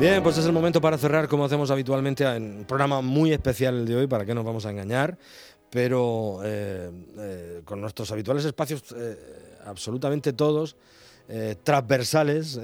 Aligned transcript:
Bien, 0.00 0.22
pues 0.22 0.38
es 0.38 0.46
el 0.46 0.52
momento 0.52 0.80
para 0.80 0.96
cerrar, 0.96 1.26
como 1.26 1.44
hacemos 1.44 1.72
habitualmente, 1.72 2.24
en 2.24 2.58
un 2.58 2.64
programa 2.64 3.00
muy 3.00 3.32
especial 3.32 3.78
el 3.78 3.84
de 3.84 3.96
hoy, 3.96 4.06
para 4.06 4.24
que 4.24 4.32
nos 4.32 4.44
vamos 4.44 4.64
a 4.64 4.70
engañar, 4.70 5.18
pero 5.70 6.38
eh, 6.44 6.88
eh, 7.18 7.62
con 7.64 7.80
nuestros 7.80 8.12
habituales 8.12 8.44
espacios 8.44 8.94
eh, 8.96 9.16
absolutamente 9.64 10.32
todos 10.32 10.76
transversales, 11.62 12.58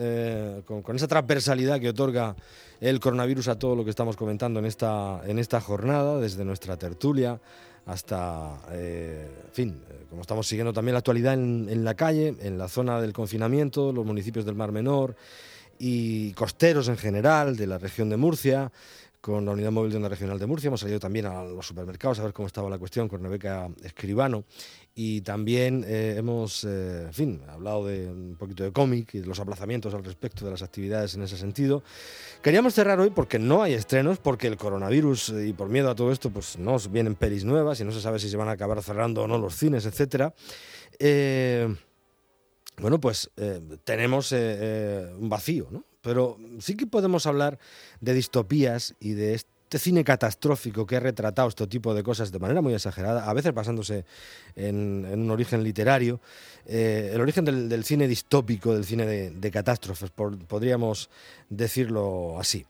con, 0.65 0.97
esa 0.97 1.07
transversalidad 1.07 1.79
que 1.81 1.91
otorga 1.91 2.35
el 2.81 2.99
coronavirus 2.99 3.49
a 3.49 3.59
todo 3.59 3.77
lo 3.77 3.85
que 3.85 3.91
estamos 3.91 4.17
comentando 4.17 4.59
en 4.59 4.65
esta, 4.65 5.21
en 5.27 5.39
esta 5.39 5.61
jornada, 5.61 6.19
desde 6.19 6.47
nuestra 6.47 6.79
tertulia 6.79 7.39
hasta, 7.85 8.59
en 8.73 9.53
fin, 9.53 9.83
como 10.09 10.23
estamos 10.23 10.47
siguiendo 10.47 10.73
también 10.73 10.95
la 10.95 11.01
actualidad 11.01 11.35
en 11.35 11.85
la 11.85 11.93
calle, 11.93 12.37
en 12.41 12.57
la 12.57 12.69
zona 12.69 13.03
del 13.03 13.13
confinamiento, 13.13 13.93
los 13.93 14.07
municipios 14.07 14.47
del 14.47 14.55
Mar 14.55 14.73
Menor 14.73 15.15
y 15.79 16.33
costeros 16.33 16.89
en 16.89 16.97
general 16.97 17.57
de 17.57 17.67
la 17.67 17.79
región 17.79 18.09
de 18.09 18.17
Murcia, 18.17 18.73
con 19.25 19.47
la 19.47 19.53
Unidad 19.53 19.73
Móvil 19.73 19.91
de 19.91 19.97
Onda 19.97 20.11
Regional 20.11 20.39
de 20.39 20.45
Murcia. 20.45 20.69
Hemos 20.69 20.81
salido 20.81 21.01
también 21.01 21.25
a 21.25 21.43
los 21.45 21.67
supermercados 21.67 22.19
a 22.19 22.25
ver 22.25 22.35
cómo 22.35 22.47
estaba 22.47 22.69
la 22.69 22.77
cuestión 22.77 23.09
con 23.09 23.23
Rebeca 23.23 23.71
Escribano. 23.83 24.45
Y 24.95 25.23
también 25.23 25.83
eh, 25.89 26.17
hemos, 26.19 26.63
eh, 26.65 27.05
en 27.07 27.15
fin, 27.15 27.41
hablado 27.49 27.87
de 27.87 28.07
un 28.07 28.37
poquito 28.39 28.65
de 28.65 28.71
cómic 28.71 29.15
y 29.15 29.21
de 29.21 29.27
los 29.27 29.41
aplazamientos 29.41 29.95
al 29.95 30.05
respecto 30.05 30.45
de 30.45 30.51
las 30.51 30.61
actividades 30.61 31.15
en 31.15 31.23
ese 31.23 31.39
sentido. 31.39 31.83
Queríamos 32.43 32.75
cerrar 32.75 33.01
hoy 33.01 33.09
porque 33.09 33.39
no 33.39 33.63
hay 33.63 33.73
estrenos, 33.73 34.19
porque 34.19 34.47
el 34.47 34.59
coronavirus 34.59 35.33
y 35.43 35.55
por 35.55 35.71
miedo 35.71 35.89
a 35.89 35.95
todo 35.95 36.13
esto, 36.13 36.29
pues 36.29 36.59
no 36.59 36.77
vienen 36.91 37.15
pelis 37.15 37.47
nuevas 37.47 37.81
y 37.81 37.85
no 37.85 37.93
se 37.93 38.03
sabe 38.03 38.19
si 38.19 38.29
se 38.29 38.37
van 38.37 38.49
a 38.49 38.53
acabar 38.53 38.83
cerrando 38.83 39.23
o 39.23 39.27
no 39.27 39.39
los 39.39 39.57
cines, 39.57 39.87
etcétera. 39.87 40.35
Eh, 40.99 41.75
bueno, 42.79 43.01
pues 43.01 43.31
eh, 43.37 43.61
tenemos 43.85 44.33
eh, 44.33 44.37
eh, 44.39 45.13
un 45.19 45.29
vacío, 45.29 45.69
¿no? 45.71 45.85
Pero 46.03 46.37
sí 46.59 46.77
que 46.77 46.87
podemos 46.87 47.27
hablar 47.27 47.59
de 48.01 48.13
distopías 48.13 48.95
y 49.01 49.13
de 49.13 49.35
este 49.35 49.79
cine 49.79 50.05
catastrófico 50.05 50.87
que 50.87 50.97
ha 50.97 51.01
retratado 51.01 51.49
este 51.49 51.67
tipo 51.67 51.95
de 51.95 52.03
cosas 52.03 52.31
de 52.31 52.39
manera 52.39 52.61
muy 52.61 52.75
exagerada, 52.75 53.29
a 53.29 53.33
veces 53.33 53.55
basándose 53.55 54.05
en, 54.55 55.07
un 55.07 55.31
origen 55.31 55.65
literario, 55.65 56.21
el 56.67 57.19
origen 57.21 57.45
del, 57.45 57.85
cine 57.85 58.07
distópico, 58.07 58.75
del 58.75 58.85
cine 58.85 59.07
de, 59.07 59.51
catástrofes, 59.51 60.11
podríamos 60.11 61.09
decirlo 61.49 62.39
así. 62.39 62.67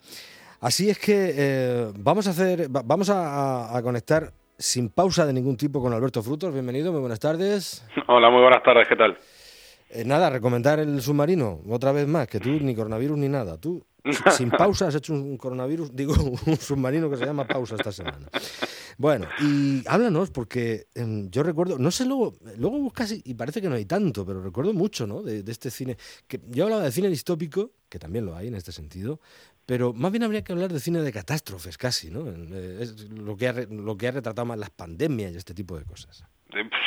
Así 0.61 0.89
es 0.89 0.99
que 0.99 1.93
vamos 1.99 2.29
a 2.29 2.31
hacer, 2.31 2.69
vamos 2.71 3.11
a 3.11 3.81
conectar 3.83 4.33
sin 4.59 4.89
pausa 4.89 5.27
de 5.27 5.33
ningún 5.33 5.57
tipo 5.57 5.81
con 5.81 5.93
Alberto 5.93 6.23
Frutos. 6.23 6.53
Bienvenido, 6.53 6.93
muy 6.93 7.01
buenas 7.01 7.21
tardes. 7.21 7.85
Hola, 8.07 8.31
muy 8.31 8.41
buenas 8.41 8.63
tardes, 8.63 8.87
¿qué 8.89 8.97
tal? 8.97 9.17
Eh, 9.95 10.05
nada, 10.05 10.29
recomendar 10.29 10.81
el 10.81 11.01
submarino, 11.01 11.61
otra 11.69 11.93
vez 11.93 12.09
más, 12.09 12.27
que 12.27 12.41
tú 12.41 12.51
ni 12.51 12.75
coronavirus 12.75 13.17
ni 13.17 13.29
nada. 13.29 13.57
Tú, 13.61 13.87
sin 14.37 14.51
pausa, 14.51 14.89
has 14.89 14.97
hecho 14.97 15.13
un 15.13 15.37
coronavirus, 15.37 15.95
digo, 15.95 16.15
un 16.47 16.57
submarino 16.57 17.09
que 17.09 17.17
se 17.17 17.25
llama 17.25 17.47
pausa 17.47 17.77
esta 17.77 17.93
semana. 17.93 18.29
Bueno, 18.99 19.29
y 19.41 19.85
háblanos, 19.87 20.33
porque 20.33 20.87
em, 20.97 21.31
yo 21.31 21.45
recuerdo, 21.45 21.79
no 21.79 21.93
sé, 21.93 22.07
luego, 22.07 22.35
luego 22.59 22.81
buscas 22.81 23.13
y, 23.13 23.35
parece 23.35 23.63
que 23.63 23.69
no 23.69 23.77
hay 23.77 23.85
tanto, 23.85 24.27
pero 24.27 24.43
recuerdo 24.43 24.73
mucho, 24.73 25.07
¿no? 25.07 25.23
De, 25.23 25.45
este 25.47 25.71
cine, 25.71 25.97
que 26.27 26.41
yo 26.49 26.65
hablaba 26.65 26.83
de 26.83 26.91
cine 26.91 27.09
distópico, 27.09 27.71
que 27.89 28.01
también 28.01 28.27
lo 28.27 28.35
hay 28.35 28.49
en 28.49 28.57
este 28.57 28.73
sentido, 28.73 29.21
pero 29.65 29.93
más 29.93 30.11
bien 30.11 30.25
habría 30.25 30.43
que 30.43 30.53
hablar 30.53 30.73
de 30.73 30.81
cine 30.81 31.03
de 31.03 31.13
catástrofes 31.13 31.79
casi, 31.79 32.11
¿no? 32.11 32.25
Eh, 32.29 32.79
es 32.81 33.11
lo 33.11 33.37
que 33.37 33.47
ha, 33.47 33.53
lo 33.53 33.97
que 33.97 34.09
ha 34.09 34.11
retratado 34.11 34.45
más 34.45 34.59
las 34.59 34.71
pandemias 34.71 35.33
y 35.33 35.37
este 35.37 35.55
tipo 35.55 35.79
de 35.79 35.85
cosas. 35.85 36.25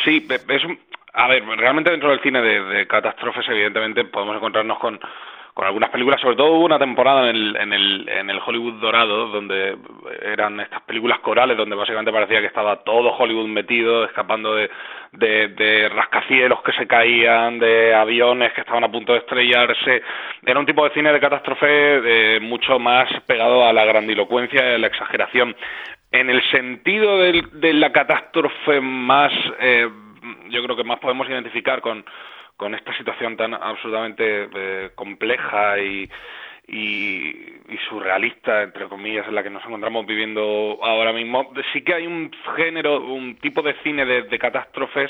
Sí, 0.03 0.27
es 0.29 0.63
un, 0.65 0.77
a 1.17 1.27
ver, 1.27 1.43
realmente 1.43 1.89
dentro 1.89 2.11
del 2.11 2.21
cine 2.21 2.41
de, 2.43 2.85
catástrofes, 2.85 3.49
evidentemente, 3.49 4.05
podemos 4.05 4.35
encontrarnos 4.35 4.77
con, 4.77 4.99
con 5.55 5.65
algunas 5.65 5.89
películas, 5.89 6.21
sobre 6.21 6.35
todo 6.35 6.51
hubo 6.51 6.65
una 6.65 6.77
temporada 6.77 7.27
en 7.27 7.35
el, 7.35 7.55
en, 7.55 7.73
el, 7.73 8.07
en 8.07 8.29
el 8.29 8.39
Hollywood 8.45 8.79
dorado, 8.79 9.27
donde 9.29 9.79
eran 10.21 10.59
estas 10.59 10.83
películas 10.83 11.17
corales, 11.21 11.57
donde 11.57 11.75
básicamente 11.75 12.11
parecía 12.11 12.39
que 12.39 12.45
estaba 12.45 12.83
todo 12.83 13.17
Hollywood 13.17 13.47
metido, 13.47 14.05
escapando 14.05 14.53
de, 14.53 14.69
de, 15.11 15.89
rascacielos 15.89 16.61
que 16.61 16.73
se 16.73 16.85
caían, 16.85 17.57
de 17.57 17.95
aviones 17.95 18.53
que 18.53 18.61
estaban 18.61 18.83
a 18.83 18.91
punto 18.91 19.13
de 19.13 19.19
estrellarse. 19.19 20.03
Era 20.45 20.59
un 20.59 20.67
tipo 20.67 20.83
de 20.87 20.93
cine 20.93 21.11
de 21.11 21.19
catástrofe 21.19 22.35
eh, 22.35 22.39
mucho 22.39 22.77
más 22.77 23.09
pegado 23.25 23.65
a 23.65 23.73
la 23.73 23.85
grandilocuencia 23.85 24.61
y 24.63 24.75
a 24.75 24.77
la 24.77 24.85
exageración. 24.85 25.55
En 26.11 26.29
el 26.29 26.43
sentido 26.51 27.17
de 27.17 27.73
la 27.73 27.91
catástrofe 27.91 28.79
más... 28.81 29.33
Eh, 29.59 29.89
yo 30.49 30.63
creo 30.63 30.75
que 30.75 30.83
más 30.83 30.99
podemos 30.99 31.27
identificar 31.29 31.81
con, 31.81 32.05
con 32.55 32.75
esta 32.75 32.95
situación 32.97 33.37
tan 33.37 33.53
absolutamente 33.53 34.49
eh, 34.53 34.89
compleja 34.95 35.79
y, 35.79 36.09
y, 36.67 37.77
surrealista, 37.89 38.63
entre 38.63 38.87
comillas, 38.87 39.27
en 39.27 39.35
la 39.35 39.43
que 39.43 39.49
nos 39.49 39.63
encontramos 39.63 40.05
viviendo 40.05 40.79
ahora 40.81 41.13
mismo. 41.13 41.53
Sí 41.71 41.81
que 41.81 41.93
hay 41.93 42.07
un 42.07 42.31
género, 42.55 42.99
un 43.01 43.37
tipo 43.37 43.61
de 43.61 43.73
cine 43.83 44.05
de, 44.05 44.39
catástrofes 44.39 45.09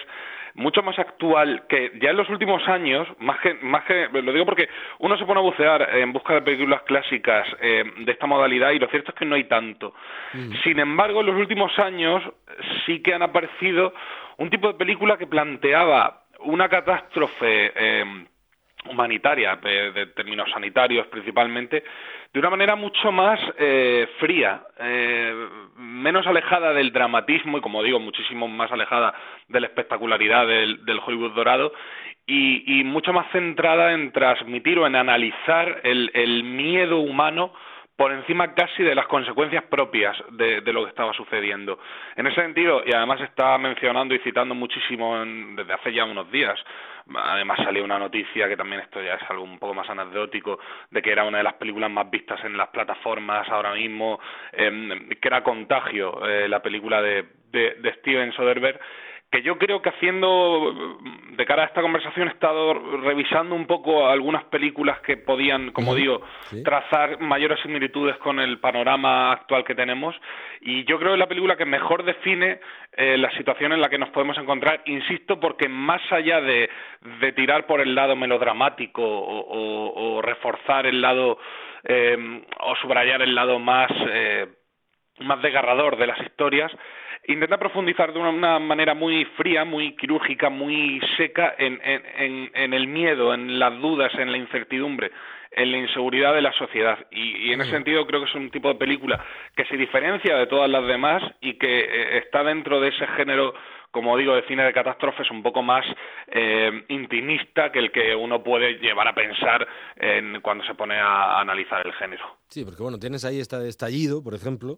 mucho 0.53 0.81
más 0.81 0.97
actual 0.97 1.66
que 1.70 1.92
ya 2.02 2.09
en 2.09 2.18
los 2.18 2.30
últimos 2.30 2.68
años, 2.68 3.08
más 3.20 3.40
que, 3.40 3.53
más 3.62 3.84
que, 3.84 4.09
lo 4.12 4.34
digo 4.34 4.46
porque 4.46 4.68
uno 5.00 5.16
se 5.16 5.26
pone 5.26 5.40
a 5.40 5.44
bucear 5.44 5.88
en 5.96 6.12
busca 6.12 6.34
de 6.34 6.42
películas 6.42 6.81
clásicas 6.81 7.47
eh, 7.62 7.84
de 8.00 8.12
esta 8.12 8.26
modalidad 8.26 8.72
y 8.72 8.80
lo 8.80 8.88
cierto 8.88 9.12
es 9.12 9.18
que 9.18 9.26
no 9.26 9.36
hay 9.36 9.44
tanto. 9.44 9.94
Mm. 10.34 10.53
Sin 10.64 10.80
embargo, 10.80 11.20
en 11.20 11.28
los 11.28 11.36
últimos 11.36 11.78
años 11.78 12.24
sí 12.86 13.02
que 13.03 13.14
han 13.14 13.22
aparecido 13.22 13.94
un 14.38 14.50
tipo 14.50 14.68
de 14.68 14.75
película 14.75 15.18
que 15.18 15.28
planteaba 15.28 16.24
una 16.40 16.70
catástrofe 16.70 17.72
eh, 17.75 18.25
humanitaria, 18.90 19.56
de, 19.56 20.08
términos 20.16 20.50
sanitarios 20.52 21.08
principalmente, 21.08 21.84
de 22.34 22.40
una 22.40 22.50
manera 22.50 22.76
mucho 22.76 23.12
más 23.12 23.40
eh, 23.58 24.08
fría, 24.20 24.62
eh, 24.80 25.34
menos 25.78 26.28
alejada 26.28 26.74
del 26.74 26.92
dramatismo 26.92 27.58
y, 27.58 27.62
como 27.62 27.81
digo, 27.81 28.00
muchísimo 28.00 28.47
más 28.47 28.72
alejada 28.72 29.14
de 29.47 29.59
la 29.59 29.68
espectacularidad 29.68 30.46
del, 30.46 31.02
Hollywood 31.03 31.34
dorado 31.34 31.74
y, 32.26 32.84
mucho 32.84 33.14
más 33.14 33.31
centrada 33.31 33.94
en 33.94 34.12
transmitir 34.12 34.78
o 34.80 34.86
en 34.86 34.96
analizar 34.96 35.81
el 35.84 36.44
miedo 36.44 37.00
humano 37.00 37.53
por 37.97 38.12
encima 38.12 38.53
casi 38.53 38.84
de 38.84 38.94
las 38.94 39.08
consecuencias 39.08 39.63
propias 39.63 40.16
de, 40.31 40.62
lo 40.72 40.84
que 40.84 40.90
estaba 40.90 41.13
sucediendo. 41.13 41.80
En 42.16 42.28
ese 42.28 42.41
sentido, 42.41 42.84
y 42.85 42.94
además 42.94 43.19
está 43.22 43.58
mencionando 43.58 44.13
y 44.13 44.19
citando 44.19 44.53
muchísimo 44.53 45.18
desde 45.25 45.74
hace 45.74 45.91
ya 45.91 46.06
unos 46.06 46.31
días, 46.31 46.59
además 47.16 47.58
salió 47.63 47.84
una 47.84 47.97
noticia 47.97 48.47
que 48.47 48.56
también 48.56 48.81
esto 48.81 49.02
ya 49.02 49.16
es 49.16 49.30
algo 49.30 49.44
un 49.44 49.58
poco 49.58 49.74
más 49.74 49.90
anecdótico, 49.90 50.59
de 50.91 51.02
que 51.02 51.12
era 51.12 51.24
una 51.24 51.40
de 51.40 51.44
las 51.44 51.56
películas 51.56 51.90
más 51.90 52.08
vistas 52.12 52.40
en 52.46 52.56
las 52.56 52.68
plataformas 52.68 53.50
ahora 53.50 53.74
mismo, 53.74 54.19
em, 54.52 55.09
que 55.09 55.28
era 55.28 55.41
Contagio, 55.41 56.24
eh, 56.28 56.47
la 56.47 56.62
película 56.62 57.02
de, 57.02 57.25
de 57.52 57.94
Steven 58.00 58.31
Soderbergh, 58.34 58.79
que 59.30 59.42
yo 59.42 59.58
creo 59.58 59.82
que 59.82 59.90
haciendo, 59.90 60.74
de 61.32 61.46
cara 61.46 61.64
a 61.64 61.66
esta 61.66 61.82
conversación, 61.82 62.30
he 62.30 62.32
estado 62.32 62.74
revisando 62.74 63.56
un 63.56 63.68
poco 63.68 64.08
algunas 64.08 64.46
películas 64.46 65.02
que 65.02 65.18
podían, 65.18 65.72
como 65.72 65.96
digo, 65.96 66.22
trazar 66.64 67.20
mayores 67.20 67.60
similitudes 67.62 68.18
con 68.20 68.40
el 68.40 68.60
panorama 68.60 69.34
actual 69.34 69.66
que 69.66 69.76
tenemos. 69.76 70.16
Y 70.62 70.86
yo 70.86 70.98
creo 70.98 71.10
que 71.10 71.16
es 71.16 71.20
la 71.20 71.28
película 71.28 71.58
que 71.58 71.66
mejor 71.66 72.06
define 72.06 72.62
eh, 72.94 73.18
la 73.18 73.30
situación 73.32 73.74
en 73.74 73.82
la 73.82 73.90
que 73.90 73.98
nos 73.98 74.10
podemos 74.10 74.38
encontrar, 74.38 74.82
insisto, 74.86 75.40
porque 75.42 75.68
más 75.68 76.02
allá 76.09 76.40
de, 76.40 76.70
de 77.20 77.32
tirar 77.34 77.68
por 77.68 77.82
el 77.82 77.96
lado 77.96 78.16
melodramático 78.16 79.04
o, 79.04 80.22
reforzar 80.22 80.88
el 80.88 81.02
lado 81.02 81.38
eh, 81.84 82.44
o 82.59 82.76
subrayar 82.78 83.22
el 83.22 83.36
lado 83.36 83.59
más, 83.59 83.92
eh, 84.09 84.48
más 85.20 85.42
desgarrador 85.42 85.98
de 85.98 86.08
las 86.08 86.20
historias, 86.22 86.72
intenta 87.28 87.58
profundizar 87.58 88.14
de 88.14 88.20
una, 88.20 88.60
manera 88.60 88.94
muy 88.94 89.26
fría, 89.38 89.66
muy 89.66 89.96
quirúrgica, 89.96 90.50
muy 90.50 91.02
seca 91.18 91.56
en, 91.58 91.79
en, 91.84 92.52
en, 92.53 92.74
el 92.74 92.88
miedo, 92.88 93.34
en 93.34 93.59
las 93.59 93.78
dudas, 93.79 94.14
en 94.16 94.32
la 94.32 94.38
incertidumbre, 94.38 95.12
en 95.52 95.72
la 95.72 95.78
inseguridad 95.78 96.34
de 96.34 96.41
la 96.41 96.53
sociedad. 96.53 96.97
Y, 97.12 97.52
en 97.52 97.62
ese 97.62 97.72
sentido 97.72 98.06
creo 98.08 98.22
que 98.22 98.29
es 98.29 98.35
un 98.35 98.50
tipo 98.50 98.70
de 98.70 98.76
película 98.76 99.24
que 99.56 99.66
se 99.66 99.76
diferencia 99.76 100.38
de 100.38 100.47
todas 100.47 100.70
las 100.70 100.88
demás 100.88 101.22
y 101.41 101.56
que 101.56 101.79
eh, 101.79 102.18
está 102.20 102.44
dentro 102.44 102.79
de 102.79 102.90
ese 102.90 103.06
género 103.08 103.53
como 103.97 104.16
digo, 104.16 104.35
de 104.35 104.44
cine 104.44 104.64
de 104.64 104.73
catástrofes 104.73 105.29
un 105.32 105.41
poco 105.41 105.64
más 105.64 105.84
eh, 106.28 106.85
intimista 106.90 107.72
que 107.72 107.79
el 107.79 107.91
que 107.91 108.16
uno 108.16 108.44
puede 108.44 108.76
llevar 108.76 109.08
a 109.08 109.16
pensar 109.16 109.67
en 109.96 110.40
cuando 110.41 110.64
se 110.66 110.76
pone 110.76 110.96
a, 110.96 111.40
analizar 111.40 111.85
el 111.85 111.94
género. 111.94 112.38
Sí, 112.47 112.64
porque 112.64 112.84
bueno, 112.84 112.99
tienes 112.99 113.26
ahí 113.26 113.40
este 113.40 113.67
estallido, 113.67 114.23
por 114.23 114.35
ejemplo, 114.35 114.78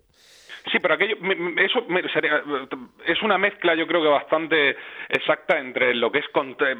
Sí, 0.71 0.79
pero 0.79 0.93
aquello, 0.93 1.15
eso 1.57 1.85
es 3.05 3.21
una 3.21 3.37
mezcla, 3.37 3.75
yo 3.75 3.87
creo 3.87 4.01
que 4.01 4.09
bastante 4.09 4.75
exacta 5.07 5.57
entre 5.57 5.95
lo 5.95 6.11
que 6.11 6.19
es 6.19 6.25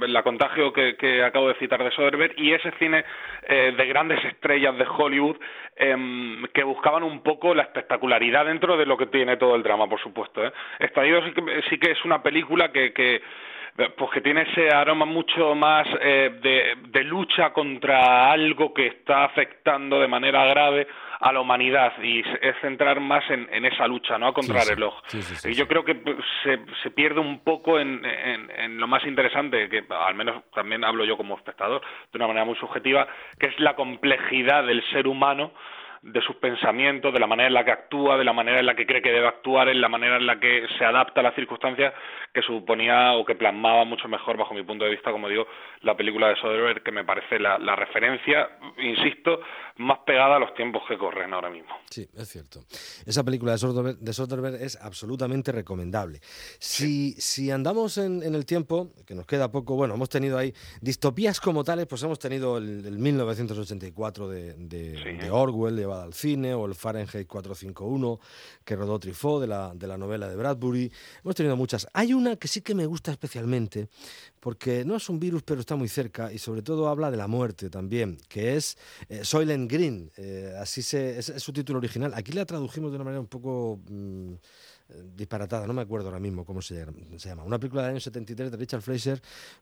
la 0.08 0.24
contagio 0.24 0.74
que, 0.74 1.24
acabo 1.24 1.48
de 1.48 1.56
citar 1.56 1.84
de 1.84 1.92
Soderbergh 1.92 2.38
y 2.38 2.54
ese 2.54 2.72
cine 2.78 3.06
eh, 3.48 3.74
de 3.76 3.86
grandes 3.88 4.24
estrellas 4.26 4.78
de 4.78 4.86
Hollywood 4.86 5.38
em, 5.76 6.44
que 6.54 6.64
buscaban 6.64 7.04
un 7.04 7.24
poco 7.24 7.56
la 7.56 7.64
espectacularidad 7.64 8.46
dentro 8.46 8.78
de 8.78 8.86
lo 8.86 8.98
que 8.98 9.08
tiene 9.08 9.38
todo 9.38 9.56
el 9.56 9.64
drama, 9.64 9.88
por 9.88 10.02
supuesto. 10.02 10.46
¿eh? 10.46 10.52
Estallido 10.80 11.24
sí 11.24 11.32
que, 11.32 11.62
sí 11.70 11.78
que 11.80 11.92
es 11.92 12.06
una 12.06 12.22
película 12.30 12.72
que, 12.72 12.94
que 12.94 13.22
Pues 13.98 14.12
que 14.12 14.22
tiene 14.22 14.42
ese 14.42 14.70
aroma 14.70 15.06
mucho 15.06 15.56
más 15.56 15.88
de, 16.00 16.76
de 16.90 17.04
lucha 17.04 17.52
contra 17.54 18.32
algo 18.32 18.74
que 18.74 18.88
está 18.88 19.24
afectando 19.24 20.00
de 20.00 20.08
manera 20.08 20.46
grave 20.46 20.88
a 21.20 21.34
la 21.34 21.42
humanidad 21.42 21.92
y 22.02 22.20
es 22.20 22.56
centrar 22.62 23.00
más 23.02 23.24
en, 23.30 23.66
esa 23.66 23.88
lucha, 23.88 24.18
¿no? 24.18 24.28
A 24.28 24.34
contrarreloj. 24.34 24.94
y 25.46 25.54
yo 25.54 25.68
creo 25.68 25.84
que 25.84 25.96
pues, 25.96 26.18
se, 26.44 26.60
se 26.82 26.92
pierde 26.92 27.20
un 27.20 27.40
poco 27.44 27.80
en, 27.80 28.02
en, 28.06 28.78
lo 28.80 28.88
más 28.88 29.06
interesante, 29.06 29.68
que 29.68 29.84
al 29.90 30.16
menos 30.16 30.44
también 30.54 30.84
hablo 30.86 31.04
yo 31.04 31.18
como 31.18 31.36
espectador, 31.36 31.82
de 32.12 32.18
una 32.18 32.28
manera 32.28 32.46
muy 32.46 32.56
subjetiva, 32.56 33.08
que 33.38 33.48
es 33.48 33.60
la 33.60 33.76
complejidad 33.76 34.66
del 34.66 34.82
ser 34.92 35.08
humano 35.08 35.52
de 36.02 36.22
sus 36.22 36.36
pensamientos, 36.38 37.14
de 37.14 37.20
la 37.20 37.28
manera 37.28 37.48
en 37.48 37.54
la 37.54 37.66
que 37.66 37.72
actúa, 37.72 38.18
de 38.18 38.24
la 38.24 38.32
manera 38.32 38.60
en 38.60 38.66
la 38.66 38.76
que 38.76 38.86
cree 38.86 39.02
que 39.02 39.12
debe 39.12 39.28
actuar, 39.28 39.68
en 39.68 39.82
la 39.82 39.90
manera 39.90 40.16
en 40.16 40.26
la 40.26 40.40
que 40.40 40.66
se 40.78 40.86
adapta 40.86 41.20
a 41.20 41.24
las 41.24 41.36
circunstancias 41.36 41.94
que 42.34 42.42
suponía 42.42 43.14
o 43.14 43.26
que 43.26 43.36
plasmaba 43.36 43.84
mucho 43.84 44.08
mejor, 44.08 44.38
bajo 44.38 44.54
mi 44.54 44.64
punto 44.64 44.86
de 44.86 44.92
vista, 44.92 45.12
como 45.12 45.28
digo, 45.28 45.46
la 45.82 45.98
película 45.98 46.30
de 46.30 46.36
Soderbergh, 46.36 46.84
que 46.84 46.92
me 46.92 47.04
parece 47.04 47.40
la, 47.40 47.58
referencia, 47.76 48.50
insisto, 48.78 49.40
más 49.78 50.00
pegada 50.06 50.38
a 50.38 50.40
los 50.40 50.54
tiempos 50.54 50.84
que 50.88 50.98
corren 50.98 51.34
ahora 51.34 51.50
mismo. 51.50 51.70
Sí, 51.90 52.08
es 52.16 52.28
cierto. 52.30 52.62
Esa 53.06 53.24
película 53.24 53.54
de 53.54 53.58
Soderbergh, 53.58 54.58
de 54.58 54.66
es 54.66 54.80
absolutamente 54.82 55.52
recomendable. 55.52 56.20
Si, 56.60 57.14
si 57.14 57.52
andamos 57.52 57.98
en, 57.98 58.24
el 58.24 58.46
tiempo, 58.46 58.94
que 59.06 59.16
nos 59.16 59.26
queda 59.26 59.52
poco, 59.52 59.76
bueno, 59.76 59.96
hemos 59.96 60.10
tenido 60.10 60.38
ahí 60.38 60.54
distopías 60.82 61.42
como 61.42 61.64
tales, 61.64 61.88
pues 61.88 62.04
hemos 62.04 62.20
tenido 62.20 62.58
el, 62.58 63.00
1984 63.00 64.30
de, 64.30 64.54
de 64.54 65.32
Orwell, 65.32 65.76
de 65.76 65.89
al 65.94 66.14
cine, 66.14 66.54
o 66.54 66.66
el 66.66 66.76
Fahrenheit 66.76 67.28
451 67.28 68.20
que 68.64 68.76
rodó 68.76 69.00
Truffaut 69.00 69.42
de 69.42 69.48
la, 69.48 69.74
de 69.76 69.88
la 69.88 69.98
novela 69.98 70.28
de 70.28 70.36
Bradbury. 70.36 70.92
Hemos 71.24 71.36
tenido 71.36 71.56
muchas. 71.56 71.88
Hay 71.94 72.14
una 72.14 72.36
que 72.36 72.48
sí 72.48 72.62
que 72.62 72.76
me 72.76 72.86
gusta 72.86 73.12
especialmente, 73.12 73.90
porque 74.40 74.86
no 74.86 74.96
es 74.96 75.10
un 75.10 75.20
virus, 75.20 75.44
pero 75.44 75.60
está 75.60 75.76
muy 75.76 75.88
cerca 75.88 76.32
y 76.32 76.38
sobre 76.38 76.62
todo 76.62 76.88
habla 76.88 77.12
de 77.12 77.18
la 77.18 77.28
muerte 77.28 77.70
también, 77.70 78.18
que 78.28 78.56
es 78.56 78.78
eh, 79.10 79.24
Soylent 79.24 79.72
Green. 79.72 80.12
Eh, 80.18 80.54
así 80.60 80.82
se, 80.82 81.20
es, 81.20 81.34
su 81.38 81.54
título 81.54 81.80
original. 81.80 82.14
Aquí 82.16 82.32
la 82.32 82.46
tradujimos 82.46 82.92
de 82.92 82.96
una 82.96 83.06
manera 83.06 83.22
un 83.22 83.28
poco... 83.28 83.80
Mm, 83.90 84.34
disparatada, 85.16 85.68
no 85.68 85.74
me 85.74 85.82
acuerdo 85.82 86.08
ahora 86.08 86.20
mismo 86.20 86.46
cómo 86.46 86.62
se 86.62 86.76
llama. 86.76 87.44
Una 87.44 87.60
película 87.60 87.84
del 87.84 87.92
año 87.92 88.00
73 88.00 88.52
de 88.52 88.58
Richard 88.58 88.82
Fleischer 88.82 89.20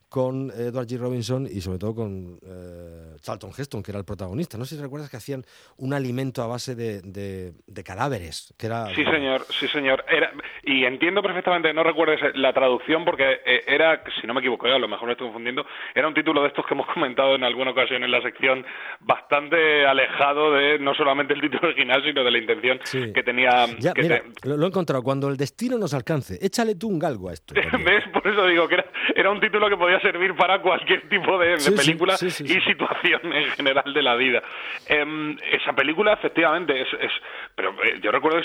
con 0.09 0.51
Edward 0.51 0.87
G. 0.87 0.97
Robinson 0.97 1.47
y 1.51 1.61
sobre 1.61 1.79
todo 1.79 1.95
con 1.95 2.39
eh, 2.45 3.15
Charlton 3.21 3.51
Heston, 3.57 3.83
que 3.83 3.91
era 3.91 3.99
el 3.99 4.05
protagonista. 4.05 4.57
No 4.57 4.65
sé 4.65 4.75
si 4.75 4.81
recuerdas 4.81 5.09
que 5.09 5.17
hacían 5.17 5.43
un 5.77 5.93
alimento 5.93 6.41
a 6.41 6.47
base 6.47 6.75
de, 6.75 7.01
de, 7.01 7.83
cadáveres. 7.83 8.53
Que 8.57 8.67
era, 8.67 8.87
sí, 8.87 9.03
señor, 9.03 9.45
sí, 9.49 9.67
señor. 9.67 10.03
Era, 10.09 10.31
y 10.63 10.85
entiendo 10.85 11.21
perfectamente, 11.21 11.73
no 11.73 11.83
recuerdes 11.83 12.19
la 12.35 12.53
traducción 12.53 13.05
porque 13.05 13.39
eh, 13.45 13.63
era, 13.67 14.03
si 14.19 14.27
no 14.27 14.33
me 14.33 14.41
equivoco, 14.41 14.67
a 14.67 14.79
lo 14.79 14.87
mejor 14.87 15.07
me 15.07 15.13
estoy 15.13 15.27
confundiendo, 15.27 15.65
era 15.95 16.07
un 16.07 16.13
título 16.13 16.41
de 16.41 16.49
estos 16.49 16.65
que 16.65 16.73
hemos 16.73 16.87
comentado 16.93 17.35
en 17.35 17.43
alguna 17.43 17.71
ocasión 17.71 18.03
en 18.03 18.11
la 18.11 18.21
sección, 18.21 18.65
bastante 18.99 19.85
alejado 19.85 20.53
de 20.53 20.79
no 20.79 20.93
solamente 20.93 21.33
el 21.33 21.41
título 21.41 21.69
original, 21.69 22.03
sino 22.03 22.23
de 22.23 22.31
la 22.31 22.37
intención 22.37 22.79
que 23.13 23.23
tenía. 23.23 23.65
mira, 23.95 24.21
lo, 24.43 24.63
he 24.63 24.67
encontrado 24.67 25.03
cuando 25.03 25.16
el 25.25 25.37
destino 25.37 25.77
nos 25.77 25.93
alcance. 25.93 26.37
Échale 26.41 26.75
tú 26.75 26.87
un 26.87 26.99
galgo 26.99 27.29
a 27.29 27.33
esto. 27.33 27.53
¿Ves? 27.85 28.03
Por 28.13 28.27
eso 28.27 28.45
digo 28.45 28.67
que 28.67 28.75
era, 28.75 28.85
era, 29.15 29.31
un 29.31 29.39
título 29.39 29.69
que 29.69 29.77
podía 29.77 29.99
servir 30.01 30.35
para 30.35 30.61
cualquier 30.61 31.09
tipo 31.09 31.37
de, 31.39 31.57
película 31.75 32.15
y 32.21 32.29
situación 32.29 33.33
en 33.33 33.45
general 33.51 33.93
de 33.93 34.01
la 34.01 34.15
vida. 34.15 34.43
Em, 34.87 35.35
esa 35.51 35.73
película, 35.73 36.13
efectivamente, 36.13 36.81
es. 36.81 36.87
es 36.99 37.11
pero 37.55 37.71
eh, 37.83 37.99
yo 38.01 38.11
recuerdo, 38.11 38.39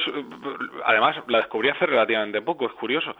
además, 0.84 1.16
la 1.28 1.38
descubrí 1.38 1.68
hace 1.68 1.84
relativamente 1.84 2.40
poco, 2.40 2.66
es 2.66 2.72
curioso. 2.72 3.14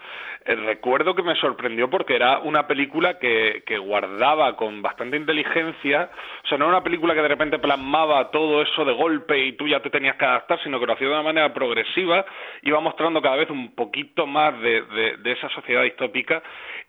Eh, 0.45 0.55
recuerdo 0.55 1.15
que 1.15 1.23
me 1.23 1.37
sorprendió 1.37 1.91
porque 1.91 2.17
era 2.17 2.39
una 2.39 2.67
película 2.67 3.19
que, 3.19 3.63
que 3.67 3.77
guardaba 3.79 4.57
con 4.57 4.81
bastante 4.81 5.17
inteligencia. 5.17 6.11
O 6.45 6.49
sea, 6.49 6.59
no 6.59 6.65
era 6.65 6.77
una 6.77 6.85
película 6.85 7.15
que 7.15 7.23
de 7.23 7.29
repente 7.29 7.59
plasmaba 7.59 8.31
todo 8.31 8.63
eso 8.63 8.85
de 8.85 8.93
golpe 8.93 9.39
y 9.39 9.53
tú 9.53 9.69
ya 9.69 9.81
te 9.81 9.91
tenías 9.91 10.17
que 10.17 10.25
adaptar, 10.25 10.63
sino 10.63 10.79
que 10.81 10.87
lo 10.87 10.95
hacía 10.95 11.09
de 11.09 11.13
una 11.13 11.23
manera 11.23 11.53
progresiva, 11.53 12.25
iba 12.63 12.81
mostrando 12.81 13.21
cada 13.21 13.37
vez 13.37 13.42
un 13.51 13.75
poquito 13.75 14.27
más 14.27 14.61
de, 14.61 14.83
de, 15.23 15.33
esa 15.33 15.49
sociedad 15.51 15.83
distópica 15.83 16.43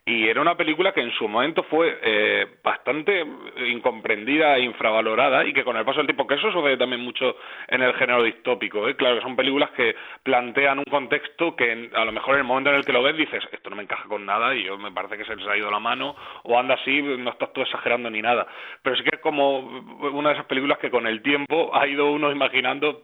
y 0.05 0.27
era 0.27 0.41
una 0.41 0.57
película 0.57 0.91
que 0.91 0.99
en 0.99 1.11
su 1.13 1.27
momento 1.27 1.63
fue 1.63 1.97
eh, 2.01 2.47
bastante 2.61 3.25
incomprendida 3.67 4.57
e 4.57 4.63
infravalorada 4.63 5.45
y 5.45 5.53
que 5.53 5.63
con 5.63 5.77
el 5.77 5.85
paso 5.85 5.99
del 5.99 6.07
tiempo, 6.07 6.27
que 6.27 6.35
eso 6.35 6.51
sucede 6.51 6.75
también 6.75 7.01
mucho 7.01 7.37
en 7.69 7.81
el 7.81 7.93
género 7.93 8.21
distópico, 8.23 8.87
¿eh? 8.87 8.95
claro 8.97 9.15
que 9.15 9.21
son 9.21 9.37
películas 9.37 9.71
que 9.71 9.95
plantean 10.23 10.79
un 10.79 10.85
contexto 10.85 11.55
que 11.55 11.89
a 11.93 12.03
lo 12.03 12.11
mejor 12.11 12.35
en 12.35 12.41
el 12.41 12.47
momento 12.47 12.69
en 12.69 12.75
el 12.77 12.85
que 12.85 12.91
lo 12.91 13.01
ves 13.01 13.15
dices, 13.15 13.43
esto 13.51 13.69
no 13.69 13.77
me 13.77 13.83
encaja 13.83 14.09
con 14.09 14.25
nada 14.25 14.53
y 14.53 14.63
yo 14.63 14.77
me 14.77 14.91
parece 14.91 15.17
que 15.17 15.25
se 15.25 15.37
les 15.37 15.47
ha 15.47 15.55
ido 15.55 15.71
la 15.71 15.79
mano 15.79 16.15
o 16.43 16.59
anda 16.59 16.75
así, 16.75 17.01
no 17.01 17.31
estás 17.31 17.53
tú 17.53 17.61
exagerando 17.61 18.09
ni 18.09 18.21
nada, 18.21 18.45
pero 18.81 18.97
sí 18.97 19.03
que 19.03 19.15
es 19.15 19.21
como 19.21 19.59
una 19.59 20.29
de 20.29 20.35
esas 20.35 20.47
películas 20.47 20.79
que 20.79 20.91
con 20.91 21.07
el 21.07 21.21
tiempo 21.21 21.71
ha 21.73 21.87
ido 21.87 22.11
uno 22.11 22.29
imaginando 22.29 23.03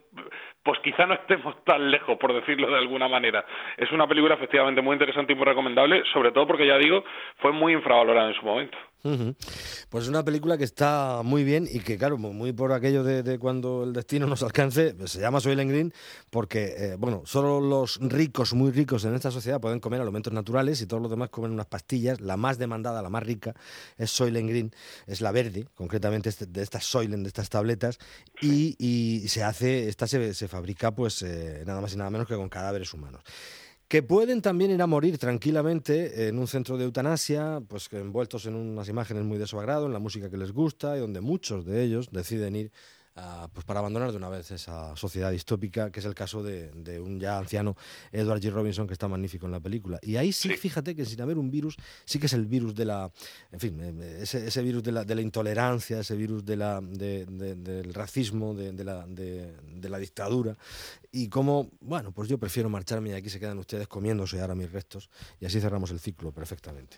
pues 0.64 0.80
quizá 0.80 1.06
no 1.06 1.14
estemos 1.14 1.64
tan 1.64 1.90
lejos, 1.90 2.18
por 2.18 2.34
decirlo 2.34 2.70
de 2.70 2.78
alguna 2.78 3.08
manera. 3.08 3.46
Es 3.78 3.92
una 3.92 4.08
película 4.08 4.36
efectivamente 4.36 4.82
muy 4.82 4.94
interesante 4.94 5.34
y 5.34 5.36
muy 5.36 5.46
recomendable, 5.46 6.04
sobre 6.14 6.32
todo 6.32 6.48
porque 6.48 6.68
ya 6.68 6.78
digo, 6.78 7.04
fue 7.38 7.52
muy 7.52 7.74
infravalorada 7.74 8.30
en 8.30 8.36
su 8.36 8.46
momento. 8.46 8.78
Pues 9.02 10.04
es 10.04 10.10
una 10.10 10.24
película 10.24 10.58
que 10.58 10.66
está 10.66 11.22
muy 11.24 11.44
bien 11.44 11.68
y 11.72 11.80
que, 11.80 11.98
claro, 11.98 12.18
muy 12.18 12.52
por 12.52 12.74
aquello 12.74 13.04
de, 13.04 13.40
cuando 13.40 13.84
el 13.84 13.94
destino 13.94 14.28
nos 14.28 14.44
alcance, 14.44 14.94
pues 14.94 15.12
se 15.12 15.22
llama 15.22 15.40
Soylent 15.40 15.72
Green 15.72 15.94
porque, 16.30 16.76
eh, 16.78 16.96
bueno, 16.98 17.24
solo 17.26 17.62
los 17.62 17.98
ricos, 18.02 18.54
muy 18.54 18.72
ricos 18.72 19.06
en 19.06 19.16
esta 19.16 19.32
sociedad 19.32 19.62
pueden 19.62 19.80
comer 19.80 20.02
alimentos 20.02 20.34
naturales 20.34 20.82
y 20.82 20.86
todos 20.86 21.02
los 21.02 21.10
demás 21.10 21.30
comen 21.30 21.52
unas 21.52 21.68
pastillas. 21.68 22.20
La 22.20 22.36
más 22.36 22.58
demandada, 22.58 23.02
la 23.02 23.10
más 23.10 23.24
rica, 23.24 23.56
es 23.98 24.12
Soylent 24.12 24.50
Green, 24.50 24.72
es 25.08 25.22
la 25.22 25.32
verde, 25.32 25.68
concretamente 25.76 26.30
este, 26.30 26.46
de 26.46 26.62
estas 26.62 26.84
Soylent, 26.86 27.24
de 27.24 27.30
estas 27.30 27.50
tabletas, 27.50 28.00
y, 28.42 29.26
se 29.30 29.44
hace, 29.44 29.88
esta 29.88 30.08
se, 30.08 30.34
se 30.34 30.48
fabrica 30.48 30.92
pues 30.92 31.22
eh, 31.22 31.64
nada 31.66 31.82
más 31.82 31.94
y 31.94 31.98
nada 31.98 32.10
menos 32.10 32.28
que 32.28 32.36
con 32.36 32.50
cadáveres 32.50 32.94
humanos 32.94 33.22
que 33.90 34.04
pueden 34.04 34.44
también 34.44 34.70
ir 34.70 34.82
a 34.84 34.88
morir 34.88 35.18
tranquilamente 35.18 36.28
en 36.28 36.38
un 36.38 36.48
centro 36.48 36.78
de 36.78 36.86
eutanasia, 36.86 37.60
pues 37.68 37.92
envueltos 37.92 38.46
en 38.46 38.54
unas 38.54 38.88
imágenes 38.88 39.24
muy 39.24 39.40
de 39.40 39.48
su 39.48 39.60
agrado, 39.60 39.88
en 39.88 39.94
la 39.94 40.00
música 40.00 40.30
que 40.30 40.38
les 40.38 40.52
gusta 40.52 40.96
y 40.96 41.00
donde 41.00 41.22
muchos 41.22 41.66
de 41.66 41.84
ellos 41.84 42.12
deciden 42.12 42.56
ir 42.56 42.72
pues 43.54 43.66
para 43.66 43.80
abandonar 43.80 44.12
de 44.12 44.18
una 44.18 44.30
vez 44.30 44.52
esa 44.52 44.96
sociedad 44.96 45.32
distópica, 45.32 45.92
que 45.92 46.00
es 46.00 46.06
el 46.06 46.16
caso 46.16 46.44
de, 46.44 47.00
un 47.00 47.20
ya 47.20 47.38
anciano 47.38 47.76
Edward 48.12 48.42
G. 48.42 48.52
Robinson, 48.52 48.88
que 48.88 48.94
está 48.94 49.08
magnífico 49.08 49.46
en 49.46 49.52
la 49.52 49.60
película. 49.60 50.00
Y 50.02 50.16
ahí 50.18 50.32
sí, 50.32 50.50
fíjate 50.58 50.96
que 50.96 51.06
sin 51.06 51.22
haber 51.22 51.38
un 51.38 51.50
virus, 51.52 51.78
sí 52.06 52.20
que 52.20 52.28
es 52.28 52.34
el 52.34 52.46
virus 52.46 52.76
de 52.76 52.86
la, 52.86 53.12
en 53.52 53.60
fin, 53.60 53.80
eh, 53.82 54.20
ese, 54.22 54.48
ese 54.48 54.62
virus 54.62 54.84
de 54.84 54.92
la, 54.92 55.04
de 55.04 55.16
la, 55.16 55.22
intolerancia, 55.22 56.00
ese 56.00 56.16
virus 56.16 56.46
de 56.46 56.58
la, 56.58 56.82
del 56.82 57.94
racismo, 57.94 58.54
de, 58.54 58.84
la, 58.84 59.06
de, 59.08 59.90
la 59.90 59.98
dictadura. 59.98 60.56
Y 61.12 61.30
como, 61.30 61.72
bueno, 61.82 62.12
pues 62.12 62.30
yo 62.30 62.38
prefiero 62.38 62.70
marcharme 62.70 63.10
y 63.10 63.14
aquí 63.14 63.30
se 63.30 63.40
quedan 63.40 63.58
ustedes 63.60 63.88
comiéndose 63.88 64.40
ahora 64.40 64.56
mis 64.56 64.72
restos 64.72 65.10
y 65.40 65.46
así 65.46 65.60
cerramos 65.60 65.92
el 65.92 66.00
ciclo 66.00 66.32
perfectamente. 66.32 66.98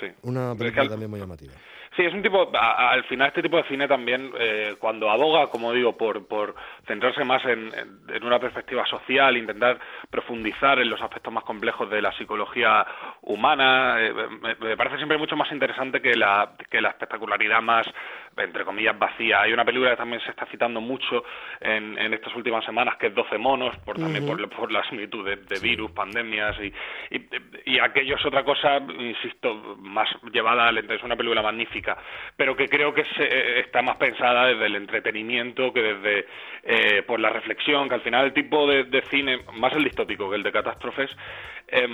Sí. 0.00 0.06
Una 0.22 0.54
película 0.54 0.88
también 0.88 1.10
muy 1.10 1.20
llamativa. 1.20 1.54
Sí, 1.96 2.02
es 2.02 2.12
un 2.12 2.22
tipo, 2.22 2.50
al 2.58 3.04
final 3.04 3.28
este 3.28 3.42
tipo 3.42 3.56
de 3.56 3.68
cine 3.68 3.86
también, 3.86 4.32
eh, 4.36 4.74
cuando 4.80 5.10
aboga, 5.10 5.46
como 5.46 5.72
digo, 5.72 5.96
por, 5.96 6.26
por 6.26 6.56
centrarse 6.88 7.24
más 7.24 7.44
en, 7.44 7.70
en, 8.08 8.24
una 8.24 8.40
perspectiva 8.40 8.84
social, 8.84 9.36
intentar 9.36 9.78
profundizar 10.10 10.80
en 10.80 10.90
los 10.90 11.00
aspectos 11.00 11.32
más 11.32 11.44
complejos 11.44 11.88
de 11.90 12.02
la 12.02 12.10
psicología 12.12 12.84
humana, 13.22 13.96
eh, 14.00 14.12
me, 14.60 14.76
parece 14.76 14.96
siempre 14.96 15.18
mucho 15.18 15.36
más 15.36 15.52
interesante 15.52 16.02
que 16.02 16.16
la, 16.16 16.54
que 16.68 16.80
la 16.80 16.88
espectacularidad 16.90 17.62
más 17.62 17.86
entre 18.42 18.64
comillas, 18.64 18.98
vacía. 18.98 19.42
Hay 19.42 19.52
una 19.52 19.64
película 19.64 19.90
que 19.90 19.96
también 19.96 20.20
se 20.22 20.30
está 20.30 20.46
citando 20.46 20.80
mucho 20.80 21.24
en, 21.60 21.98
en 21.98 22.14
estas 22.14 22.34
últimas 22.34 22.64
semanas, 22.64 22.96
que 22.96 23.08
es 23.08 23.14
12 23.14 23.38
monos, 23.38 23.76
por, 23.84 23.98
también 23.98 24.26
por, 24.26 24.72
la 24.72 24.82
similitud 24.88 25.24
de, 25.24 25.58
virus, 25.60 25.90
pandemias 25.92 26.56
y, 26.60 26.72
y, 27.64 27.78
aquello 27.78 28.16
es 28.16 28.26
otra 28.26 28.44
cosa, 28.44 28.78
insisto, 28.78 29.76
más 29.78 30.08
llevada 30.32 30.68
al 30.68 30.78
Es 30.78 31.02
una 31.02 31.16
película 31.16 31.42
magnífica, 31.42 31.83
pero 32.36 32.56
que 32.56 32.68
creo 32.68 32.92
que 32.92 33.04
se, 33.04 33.60
está 33.60 33.82
más 33.82 33.96
pensada 33.96 34.46
desde 34.46 34.66
el 34.66 34.76
entretenimiento 34.76 35.72
que 35.72 35.82
desde 35.82 36.26
eh, 36.62 37.02
por 37.02 37.20
la 37.20 37.30
reflexión, 37.30 37.88
que 37.88 37.94
al 37.94 38.00
final 38.00 38.26
el 38.26 38.32
tipo 38.32 38.66
de, 38.66 38.84
de 38.84 39.02
cine, 39.02 39.40
más 39.54 39.72
el 39.74 39.84
distópico 39.84 40.30
que 40.30 40.36
el 40.36 40.42
de 40.42 40.52
catástrofes, 40.52 41.10
eh, 41.68 41.88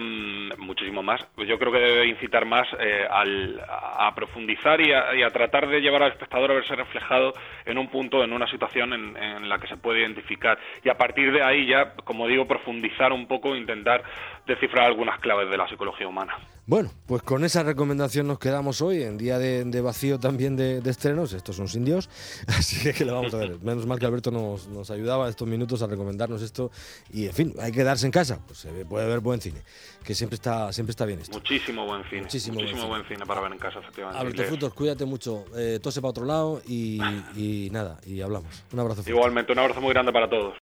muchísimo 0.59 1.03
más. 1.03 1.21
Yo 1.37 1.59
creo 1.59 1.73
que 1.73 1.79
debe 1.79 2.07
incitar 2.07 2.45
más 2.45 2.67
eh, 2.79 3.07
al, 3.11 3.61
a 3.69 4.12
profundizar 4.15 4.81
y 4.81 4.93
a, 4.93 5.31
tratar 5.31 5.69
de 5.69 5.81
llevar 5.81 6.03
al 6.03 6.12
espectador 6.12 6.50
a 6.50 6.55
verse 6.55 6.75
reflejado 6.75 7.33
en 7.65 7.79
un 7.79 7.89
punto, 7.89 8.23
en 8.25 8.33
una 8.33 8.50
situación 8.50 8.93
en, 8.93 9.17
en, 9.17 9.49
la 9.49 9.59
que 9.59 9.69
se 9.69 9.77
puede 9.77 10.00
identificar. 10.00 10.59
Y 10.85 10.89
a 10.89 10.99
partir 10.99 11.33
de 11.33 11.43
ahí 11.43 11.67
ya, 11.67 11.95
como 12.05 12.27
digo, 12.27 12.47
profundizar 12.47 13.12
un 13.12 13.27
poco, 13.27 13.55
intentar 13.55 14.03
descifrar 14.47 14.87
algunas 14.87 15.21
claves 15.21 15.49
de 15.50 15.57
la 15.57 15.69
psicología 15.69 16.09
humana. 16.09 16.37
Bueno, 16.71 16.91
pues 17.07 17.23
con 17.23 17.45
esa 17.45 17.65
recomendación 17.65 18.29
nos 18.29 18.39
quedamos 18.39 18.81
hoy, 18.81 19.03
en 19.03 19.19
día 19.19 19.41
de, 19.41 19.81
vacío 19.81 20.21
también 20.21 20.55
de, 20.55 20.79
estrenos. 20.89 21.33
Estos 21.33 21.57
son 21.57 21.67
sin 21.67 21.85
Dios, 21.85 22.09
así 22.47 22.93
que, 22.93 23.05
lo 23.05 23.15
vamos 23.15 23.35
a 23.35 23.39
ver. 23.39 23.59
Menos 23.61 23.87
mal 23.87 23.99
que 23.99 24.07
Alberto 24.07 24.31
nos, 24.31 24.69
nos 24.69 24.89
ayudaba 24.93 25.29
estos 25.29 25.49
minutos 25.49 25.83
a 25.83 25.89
recomendarnos 25.89 26.43
esto. 26.43 26.71
Y 27.12 27.27
en 27.27 27.33
fin, 27.33 27.55
hay 27.61 27.73
que 27.73 27.79
quedarse 27.79 28.07
en 28.07 28.12
casa, 28.12 28.39
pues 28.47 28.61
se 28.61 28.85
puede 28.85 29.09
ver 29.09 29.19
buen 29.19 29.41
cine, 29.41 29.60
que 30.05 30.14
siempre 30.14 30.35
está, 30.37 30.73
siempre 30.73 30.90
está 30.90 31.05
bien 31.05 31.21
esto. 31.21 31.38
Muchísimo 31.38 31.87
buen 31.87 32.05
cine. 32.05 32.23
Muchísimo, 32.23 32.87
buen, 32.88 33.05
cine. 33.07 33.26
para 33.26 33.40
ver 33.40 33.52
en 33.52 33.59
casa, 33.59 33.79
efectivamente. 33.81 34.21
Alberto 34.21 34.45
Frutos, 34.45 34.75
cuídate 34.75 35.05
mucho, 35.05 35.45
eh, 35.57 35.79
tose 35.83 36.00
para 36.00 36.11
otro 36.11 36.25
lado 36.25 36.62
y, 36.67 37.00
y 37.37 37.69
nada, 37.71 37.99
y 38.07 38.21
hablamos. 38.21 38.64
Un 38.73 38.81
abrazo. 38.81 39.02
Igualmente, 39.07 39.52
un 39.52 39.59
abrazo 39.59 39.81
muy 39.81 39.93
grande 39.93 40.12
para 40.12 40.29
todos. 40.29 40.55